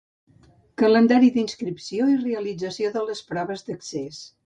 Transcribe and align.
Calendari 0.81 1.29
d'inscripció 1.35 2.09
i 2.15 2.17
realització 2.25 2.95
de 2.99 3.07
les 3.11 3.25
proves 3.33 3.67
d'accés. 3.71 4.29